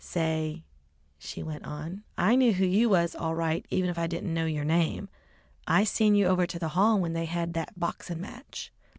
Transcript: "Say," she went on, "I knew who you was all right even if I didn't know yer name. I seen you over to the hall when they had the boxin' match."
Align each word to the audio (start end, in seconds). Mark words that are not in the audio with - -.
"Say," 0.03 0.63
she 1.19 1.43
went 1.43 1.63
on, 1.63 2.03
"I 2.17 2.35
knew 2.35 2.53
who 2.53 2.65
you 2.65 2.89
was 2.89 3.13
all 3.13 3.35
right 3.35 3.63
even 3.69 3.87
if 3.87 3.99
I 3.99 4.07
didn't 4.07 4.33
know 4.33 4.47
yer 4.47 4.63
name. 4.63 5.09
I 5.67 5.83
seen 5.83 6.15
you 6.15 6.25
over 6.25 6.47
to 6.47 6.57
the 6.57 6.69
hall 6.69 6.99
when 6.99 7.13
they 7.13 7.25
had 7.25 7.53
the 7.53 7.67
boxin' 7.77 8.19
match." 8.19 8.73